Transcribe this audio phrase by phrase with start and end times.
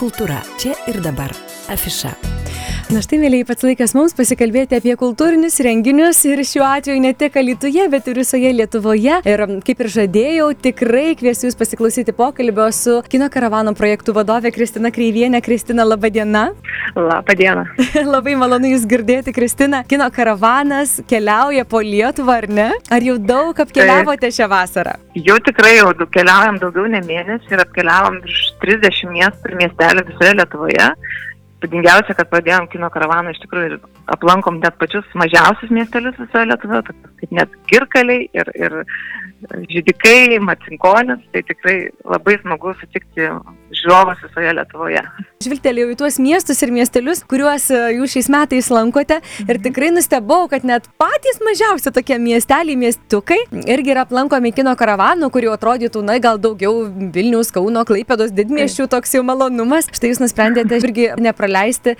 [0.00, 1.28] Kultūra čia ir dabar.
[1.68, 2.14] Afiša.
[2.90, 7.36] Na štai, mėlyje, pats laikas mums pasikalbėti apie kultūrinius renginius ir šiuo atveju ne tik
[7.36, 9.18] Lietuvoje, bet ir visoje Lietuvoje.
[9.28, 14.88] Ir kaip ir žadėjau, tikrai kviesiu Jūs pasiklausyti pokalbio su kino karavano projektų vadovė Kristina
[14.88, 15.42] Kreivienė.
[15.44, 16.48] Kristina, laba diena.
[16.96, 17.64] Labą dieną.
[18.14, 19.82] Labai malonu Jūs girdėti, Kristina.
[19.88, 22.68] Kino karavanas keliauja po Lietuvą, ar ne?
[22.90, 24.96] Ar jau daug apkeliavote šią vasarą?
[25.14, 30.36] Jau tikrai jau keliaujam daugiau ne mėnesį ir apkeliavom virš 30 miestų ir miestelių visoje
[30.40, 30.88] Lietuvoje
[31.60, 33.78] įspūdingiausia, kad pradėjom kino karavaną iš tikrųjų ir
[34.10, 36.82] aplankom net pačius mažiausius miestelius visoje Lietuvoje,
[37.20, 38.76] kaip net girkaliai ir, ir
[39.70, 43.28] žydikai, macinkonis, tai tikrai labai smagu sutikti
[43.76, 45.02] žiūrovus visoje Lietuvoje.
[45.40, 49.62] Žvilgtelėjau į tuos miestus ir miestelius, kuriuos e, jūs šiais metais lankote ir mhm.
[49.68, 55.54] tikrai nustebau, kad net patys mažiausi tokie miesteliai, miestukai irgi yra aplankomi kino karavanų, kurių
[55.54, 56.84] atrodytų, na, gal daugiau
[57.14, 59.88] Vilnius, Kauno, Klaipėdos didmieščių toks jau malonumas.
[59.96, 61.96] Štai jūs nusprendėte irgi nepraleisti m,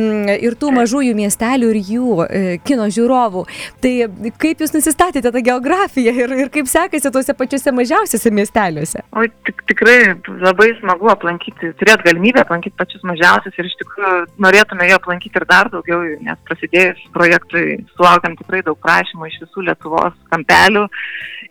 [0.00, 3.44] mm, ir tų mažųjų miestelių ir jų e, kino žiūrovų.
[3.84, 3.92] Tai
[4.40, 9.04] kaip jūs nusistatėte tą geografiją ir, ir kaip sekasi tuose pačiuose mažiausiuose miesteliuose?
[9.14, 9.98] O tik, tikrai
[10.42, 15.48] labai smagu aplankyti, turėti galimybę aplankyti pačius mažiausius ir iš tikrųjų norėtume jo aplankyti ir
[15.50, 20.86] dar daugiau, nes prasidėjus projektui sulaukėm tikrai daug prašymų iš visų Lietuvos kampelių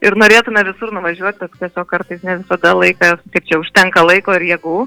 [0.04, 4.48] ir norėtume visur nuvažiuoti, bet tiesiog kartais ne visada laikas, kaip čia užtenka laiko ir
[4.54, 4.78] jėgų.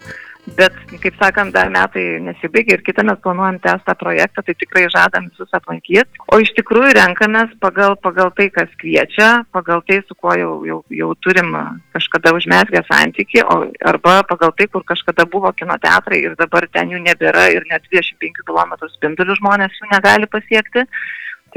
[0.55, 4.85] Bet, kaip sakant, dar metai nesibaigia ir kitą mes planuojam tęsti tą projektą, tai tikrai
[4.95, 6.05] žadam visus aplankyti.
[6.31, 10.79] O iš tikrųjų renkamės pagal, pagal tai, kas kviečia, pagal tai, su kuo jau, jau,
[11.01, 11.51] jau turim
[11.97, 13.59] kažkada užmesgę santyki, o,
[13.91, 17.91] arba pagal tai, kur kažkada buvo kino teatrai ir dabar ten jų nebėra ir net
[17.91, 20.87] 25 km spindulių žmonės jų negali pasiekti.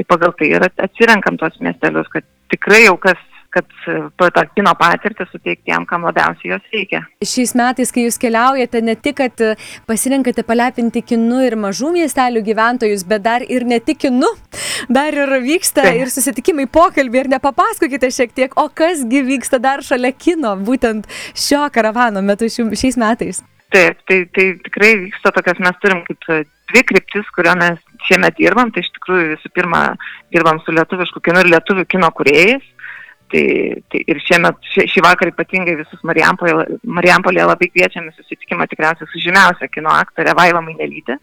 [0.00, 3.18] Tai pagal tai ir atsirenkam tos miestelius, kad tikrai jau kas
[3.54, 7.02] kad e, tą kino patirtį suteikti tiem, kam labiausiai jos reikia.
[7.26, 9.52] Šiais metais, kai jūs keliaujate, ne tik, kad e,
[9.90, 14.30] pasirinkate palepinti kinu ir mažų miestelių gyventojus, bet dar ir ne tik kinu,
[14.98, 16.02] dar ir vyksta Taip.
[16.04, 21.66] ir susitikimai, pokalbiai ir nepapasakokite šiek tiek, o kasgi vyksta dar šalia kino, būtent šio
[21.74, 23.42] karavano metu šiais metais.
[23.70, 28.34] Taip, tai, tai tikrai vyksta tokias, mes turim kaip e, dvi kryptis, kurio mes šiemet
[28.38, 29.82] dirbam, tai iš tikrųjų visų pirma
[30.34, 32.66] dirbam su lietuvišku kinu ir lietuvių kino kuriejais,
[33.30, 33.42] Tai,
[33.92, 39.22] tai ir šiemet, šį, šį vakarą ypatingai visus Marijampolėje Marijampolė labai kviečiame susitikimą tikriausiai su
[39.22, 41.14] žymiausia kino aktorė Vaiva Mainelytė,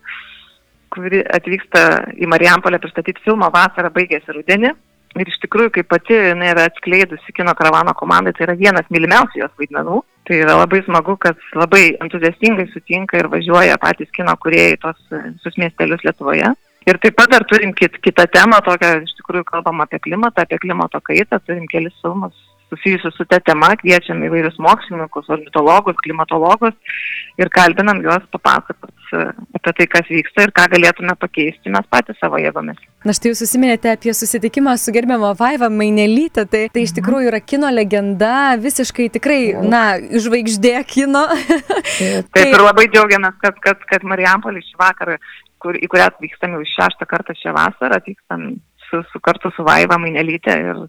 [0.96, 1.82] kuri atvyksta
[2.16, 4.72] į Marijampolę pristatyti filmo vasarą baigėsi rudenį.
[5.18, 9.42] Ir iš tikrųjų, kaip pati jinai yra atskleidusi kino karavano komandai, tai yra vienas mylimiausių
[9.42, 10.00] jos vaidmenų.
[10.28, 15.60] Tai yra labai smagu, kad labai entuziastingai sutinka ir važiuoja patys kino kuriejai tos visus
[15.60, 16.54] miestelius Lietuvoje.
[16.88, 20.60] Ir taip pat dar turim kit, kitą temą, tokią iš tikrųjų kalbam apie klimatą, apie
[20.64, 22.38] klimato kaitą, turim kelis filmus
[22.70, 26.76] susijusius su ta tema, kviečiam įvairius mokslininkus, ornitologus, klimatologus
[27.40, 29.24] ir kalbinam juos papasakot e,
[29.60, 32.80] apie tai, kas vyksta ir ką galėtume pakeisti mes patys savo jėgomis.
[33.08, 37.00] Na štai jūs susiminėte apie susitikimą su gerbiamo Vaiva Mainelytė, tai, tai iš mhm.
[37.00, 41.28] tikrųjų yra kino legenda, visiškai tikrai, na, žvaigždė kino.
[42.36, 45.20] Taip ir labai džiaugiamės, kad, kad, kad Marijampolė šį vakarą
[45.64, 48.50] kur, į kurią atvykstam jau šeštą kartą šią vasarą, atvykstam
[48.90, 50.84] su, su kartu su Vaiva Mainelytė ir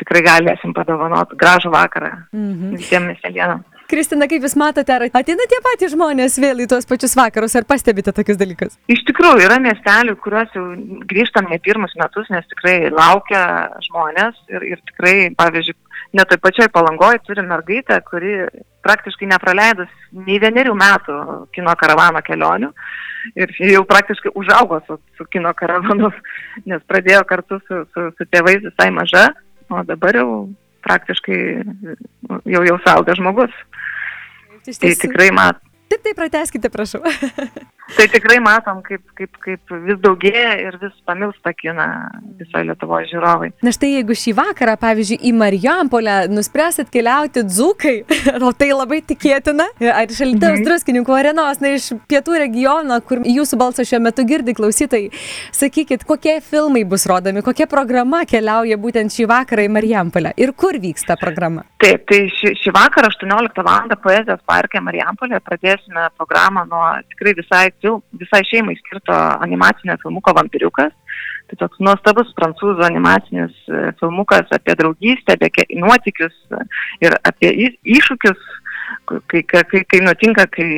[0.00, 2.76] tikrai galėsim padovanoti gražų vakarą -hmm.
[2.76, 3.62] visiems miestelėnam.
[3.90, 7.64] Kristina, kaip Jūs matote, ar ateina tie patys žmonės vėl į tuos pačius vakarus, ar
[7.66, 8.76] pastebite tokius dalykus?
[8.94, 10.62] Iš tikrųjų, yra miestelių, kuriuos jau
[11.10, 13.42] grįžtam ne pirmus metus, nes tikrai laukia
[13.88, 15.74] žmonės ir, ir tikrai, pavyzdžiui,
[16.14, 18.36] net toj pačioj palangoje turim mergaitę, kuri
[18.86, 21.18] praktiškai nepraleidus nei vienerių metų
[21.56, 22.70] kino karavano kelionių
[23.42, 26.10] ir jau praktiškai užaugo su, su kino karavanu,
[26.70, 29.30] nes pradėjo kartu su, su, su tėvais visai maža,
[29.70, 30.30] o dabar jau
[30.84, 31.40] praktiškai
[32.50, 33.54] jau jau saugas žmogus.
[34.60, 35.60] Tai tikrai mat,
[35.90, 37.02] Taip, taip, prateskite, prašau.
[37.96, 41.86] tai tikrai matom, kaip, kaip, kaip vis daugėja ir vis pamilsta kiną
[42.38, 43.50] visoje Lietuvoje žiūrovai.
[43.64, 47.96] Na štai jeigu šį vakarą, pavyzdžiui, į Marijampolę nuspręsit keliauti dzukai,
[48.40, 50.66] o tai labai tikėtina, ar iš Alitaus mhm.
[50.68, 55.10] druskininkų arenos, na iš pietų regiono, kur jūsų balsą šiuo metu girdi klausytojai,
[55.56, 60.78] sakykit, kokie filmai bus rodomi, kokia programa keliauja būtent šį vakarą į Marijampolę ir kur
[60.80, 61.64] vyksta programa?
[61.80, 63.96] Taip, tai šį, šį vakarą 18 val.
[64.00, 67.70] poezijos parke Marijampolė pradės pradėsime programą nuo tikrai visai,
[68.20, 69.16] visai šeimai skirto
[69.46, 70.94] animacinio filmuko Vampiriukas.
[71.50, 76.36] Tai toks nuostabus prancūzų animacinis e, filmukas apie draugystę, apie nuotikius
[77.02, 77.50] ir apie
[77.82, 78.44] iššūkius
[79.26, 80.68] kai, kai, kai nutinka, kai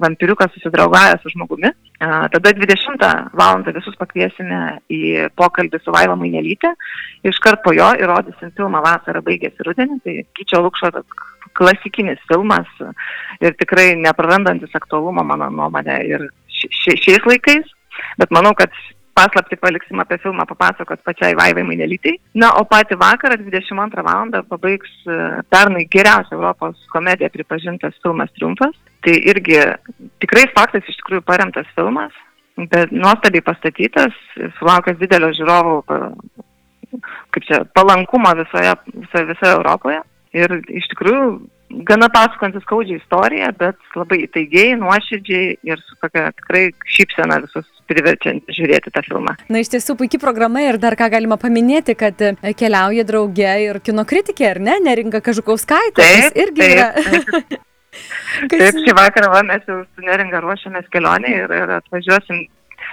[0.00, 1.70] vampiriukas susidraugauja su žmogumi.
[1.98, 3.04] Tada 20
[3.38, 3.62] val.
[3.66, 4.60] visus pakviesime
[4.92, 6.74] į pokalbį su Vaiva Mainelytė.
[7.30, 10.00] Iškart po jo įrodysim filmą Vasara baigėsi rudenį.
[10.04, 10.90] Tai Kyčio Lukšo
[11.54, 12.68] klasikinis filmas
[13.40, 16.26] ir tikrai neprarandantis aktualumo, mano nuomonė, ir
[16.72, 17.70] šiais laikais.
[18.18, 18.72] Bet manau, kad
[19.14, 22.16] paslapti paliksim apie filmą papasakot pačiai Vaivai Mainelytai.
[22.42, 24.32] Na, o patį vakarą 22 val.
[24.50, 25.18] pabaigs e,
[25.50, 28.74] pernai geriausia Europos komedija pripažintas filmas Triumfas.
[29.06, 29.60] Tai irgi
[30.24, 32.14] tikrai faktais iš tikrųjų paremtas filmas,
[32.72, 34.16] bet nuostabiai pastatytas,
[34.58, 35.76] sulaukęs didelio žiūrovų
[37.34, 40.00] kaip čia, palankumo visoje, visoje, visoje Europoje.
[40.34, 41.26] Ir iš tikrųjų
[41.86, 46.64] gana pasakantis skaudžią istoriją, bet labai įtaigiai, nuoširdžiai ir su tokia tikrai
[46.96, 49.34] šypsena visus priverčiant žiūrėti tą filmą.
[49.52, 53.80] Na, iš tiesų puikiai programa ir dar ką galima paminėti, kad e, keliauja draugė ir
[53.84, 56.00] kino kritikė, ar ne, neringa Kažukauskaitė.
[56.00, 56.90] Taip, irgi taip, yra.
[57.94, 58.58] Taip.
[58.58, 62.40] Taip, šį vakarą va, mes jau su neringa ruošiamės kelionį ir, ir atvažiuosim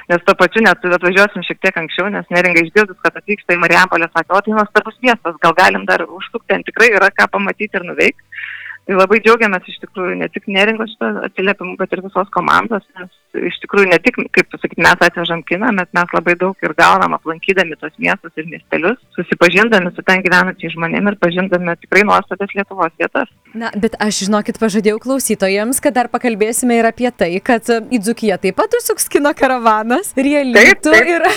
[0.10, 4.10] nes to pačiu net atvažiuosim šiek tiek anksčiau, nes neringa išgirdus, kad atvyksta į Marijampolę,
[4.14, 7.88] sakė, o tai nuostabus miestas, gal galim dar užsukti, ten tikrai yra ką pamatyti ir
[7.88, 8.48] nuveikti.
[8.90, 13.12] Tai labai džiaugiamės iš tikrųjų ne tik neringos šito atsiliepimu, bet ir visos komandos, nes
[13.48, 17.14] iš tikrųjų ne tik, kaip pasakyti, mes atvežam kiną, bet mes labai daug ir gaunam
[17.16, 22.98] aplankydami tos miestus ir miestelius, susipažindami su ten gyvenančiais žmonėmis ir pažindami tikrai nuostabias Lietuvos
[23.00, 23.30] vietas.
[23.54, 28.42] Na, bet aš žinokit, pažadėjau klausytojams, kad dar pakalbėsime ir apie tai, kad į Dzukiją
[28.42, 30.98] taip pat užsuks kino karavanas ir jie lytų.
[30.98, 31.30] Ir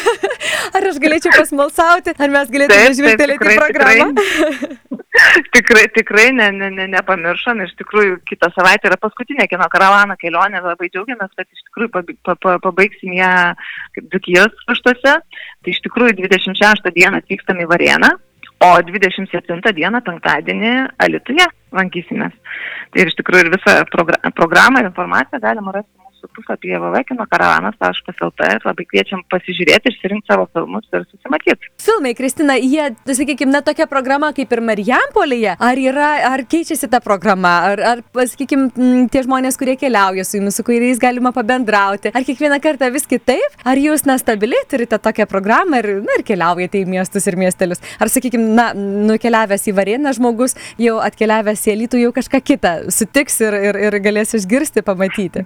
[0.75, 4.25] ar aš galėčiau pasmalsauti, ar mes galėtume žvilgtelėti į programą?
[4.25, 4.95] Tikrai.
[5.57, 7.63] tikrai, tikrai ne, ne, ne, nepamiršom.
[7.65, 10.63] Iš tikrųjų, kitą savaitę yra paskutinė kino karavano kelionė.
[10.65, 13.33] Labai džiaugiamės, kad iš tikrųjų pabaigsim ją
[13.97, 15.17] kaip Dukijos paštuose.
[15.25, 18.13] Tai iš tikrųjų 26 dieną atvykstam į Varieną,
[18.65, 20.75] o 27 dieną penktadienį
[21.07, 22.35] Alituje lankysimės.
[22.95, 28.85] Tai iš tikrųjų ir visą programą ir informaciją galima rasti mūsų puslapyje www.kinokaravanas.lt ir labai
[28.89, 31.71] kviečiam pasižiūrėti, išsirinkti savo filmus ir susimatyti.
[31.85, 37.01] Filmai, Kristina, jie, sakykime, na tokia programa kaip ir Marijampolėje, ar yra, ar keičiasi ta
[37.05, 38.71] programa, ar, ar sakykime,
[39.13, 43.59] tie žmonės, kurie keliauja su jumis, su kuriais galima pabendrauti, ar kiekvieną kartą vis kitaip,
[43.65, 48.13] ar jūs nestabiliai turite tokią programą ir, na, ir keliaujate į miestus ir miestelius, ar,
[48.13, 53.81] sakykime, na, nukeliavęs į Varėną žmogus, jau atkeliavęs įElytų jau kažką kitą sutiks ir, ir,
[53.89, 55.45] ir galės išgirsti, pamatyti.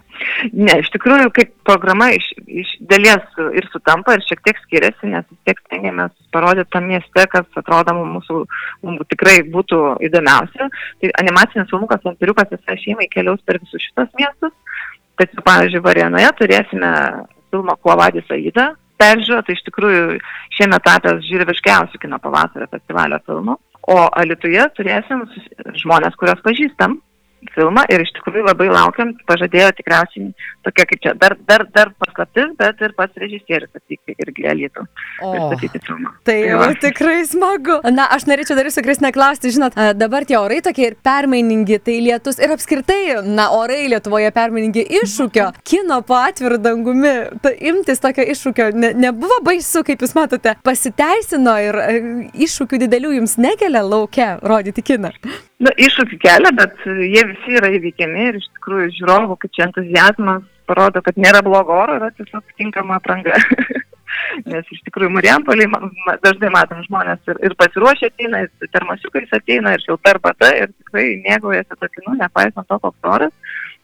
[0.68, 5.24] Ne, iš tikrųjų, kaip programa iš, iš dalies ir sutampa, ir šiek tiek skiriasi, nes
[5.30, 8.42] vis tiek stengiamės parodyti tam mieste, kas atrodo mūsų,
[8.84, 9.78] mums tikrai būtų
[10.10, 10.68] įdomiausia.
[11.00, 14.52] Tai animacinis filmukas Vampiriukas visai šeimai keliaus per visus šitos miestus.
[15.18, 16.92] Tačiau, pavyzdžiui, Varėnoje turėsime
[17.48, 18.68] filmą Kuo vadys Aida
[19.00, 20.04] peržiūrą, tai iš tikrųjų
[20.58, 23.56] šiemet tapęs žiūriviškiausių kino pavasario festivalio filmų.
[23.88, 25.24] O Alituje turėsim
[25.80, 26.98] žmonės, kuriuos pažįstam,
[27.54, 30.32] filmą ir iš tikrųjų labai laukiam, pažadėjo tikriausiai
[30.66, 34.84] tokia kaip čia dar, dar, dar paslaptis, bet ir pats režisierius atvykti irgi galėtų
[35.20, 36.12] pristatyti filmą.
[36.26, 37.78] Tai, tai jau tikrai smagu.
[37.94, 41.98] Na, aš norėčiau dar jūsų Kristina klausti, žinot, dabar tie orai tokie ir permainingi, tai
[42.04, 45.50] lietus ir apskritai, na, orai Lietuvoje permainingi iššūkio.
[45.68, 47.14] Kino po atvirų dangumi,
[47.44, 51.82] ta, imtis tokio iššūkio ne, nebuvo baisu, kaip jūs matote, pasiteisino ir
[52.48, 55.14] iššūkių didelių jums nekelia laukia rodyti kiną.
[55.58, 60.44] Na, iššūkių kelia, bet jie visi yra įveikiami ir iš tikrųjų žiūrovų, kad čia entuzijazmas
[60.70, 63.34] parodo, kad nėra blogo oro, yra tiesiog tinkama apranga.
[64.48, 65.66] Nes iš tikrųjų Marijampolį
[66.22, 71.08] dažnai matom žmonės ir, ir pasiruošę ateina, ir termosiukais ateina, ir šilta arbata, ir tikrai
[71.26, 73.34] mėgaujasi to kinu, nepaisant to, koks oras.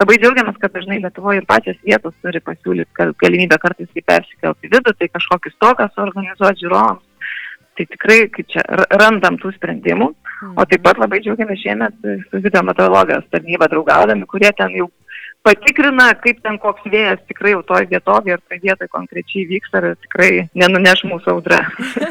[0.02, 4.94] Labai džiaugiamės, kad dažnai Lietuvoje ir pačios vietos turi pasiūlyti galimybę kartais į persikelti vidų,
[4.98, 7.04] tai kažkokį stoką suorganizuoti žiūrovams.
[7.74, 8.62] Tai tikrai, kaip čia,
[9.00, 10.12] randam tų sprendimų.
[10.60, 11.94] O taip pat labai džiaugiamės šiemet
[12.28, 14.90] su videometeorologijos tarnyba draugaudami, kurie ten jau
[15.44, 19.96] patikrina, kaip ten koks vėjas tikrai jau toj vietovėje ir toj vietoje konkrečiai vyksta ir
[20.06, 21.60] tikrai nenuneš mūsų audra.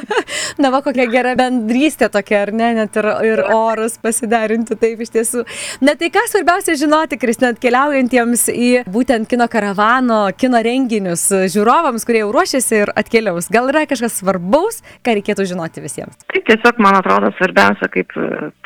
[0.61, 5.13] Na, va, kokia gera bendrystė tokia, ar ne, net ir, ir orus pasidarinti taip iš
[5.15, 5.45] tiesų.
[5.81, 11.25] Na, tai ką svarbiausia žinoti, Kristina, atkeliaujantiems į būtent kino karavano, kino renginius,
[11.55, 13.49] žiūrovams, kurie jau ruošiasi ir atkeliaus.
[13.53, 16.21] Gal yra kažkas svarbaus, ką reikėtų žinoti visiems?
[16.29, 18.13] Tai tiesiog, man atrodo, svarbiausia, kaip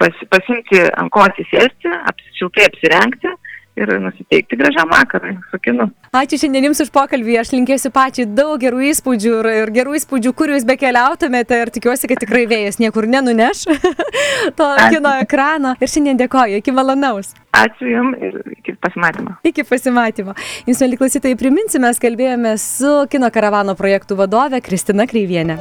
[0.01, 3.37] pas, pasimti ant ko atsisėsti, apsišiltai apsirengti
[3.77, 5.89] ir nusiteikti gražiam vakarui su kinu.
[6.17, 10.33] Ačiū šiandien Jums už pokalbį, aš linkėsiu pačiai daug gerų įspūdžių ir, ir gerų įspūdžių,
[10.37, 13.65] kur Jūs bekeliautumėte ir tikiuosi, kad tikrai vėjas niekur nenuneš
[14.57, 14.97] to Ačiū.
[14.97, 15.75] kino ekrano.
[15.79, 17.33] Ir šiandien dėkoju, iki malonaus.
[17.57, 19.37] Ačiū Jums ir iki pasimatymo.
[19.47, 20.35] Iki pasimatymo.
[20.67, 25.59] Jums, mėly klausytojai, priminsime, mes kalbėjome su kino karavano projektų vadove Kristina Kreivienė.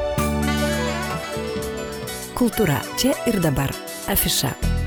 [2.36, 3.72] Kultūra čia ir dabar.
[4.12, 4.85] Afiša.